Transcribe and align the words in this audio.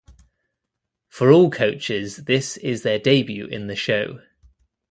For 1.09 1.31
all 1.31 1.51
coaches 1.51 2.23
this 2.25 2.57
is 2.57 2.81
their 2.81 2.97
debut 2.97 3.45
in 3.45 3.67
the 3.67 3.75
show. 3.75 4.23